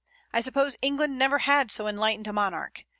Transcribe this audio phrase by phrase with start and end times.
[0.33, 2.85] I suppose England never had so enlightened a monarch.